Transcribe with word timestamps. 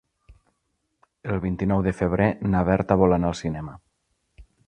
El 1.33 1.41
vint-i-nou 1.43 1.83
de 1.89 1.93
febrer 1.99 2.29
na 2.55 2.63
Berta 2.71 2.99
vol 3.05 3.15
anar 3.19 3.31
al 3.35 3.39
cinema. 3.43 3.77